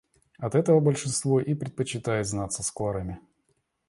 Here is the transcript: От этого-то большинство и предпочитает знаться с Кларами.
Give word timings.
От 0.39 0.55
этого-то 0.55 0.83
большинство 0.83 1.39
и 1.39 1.53
предпочитает 1.53 2.25
знаться 2.25 2.63
с 2.63 2.71
Кларами. 2.71 3.19